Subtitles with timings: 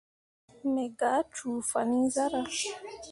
[0.71, 2.49] Me gah cuu fan iŋ zarah.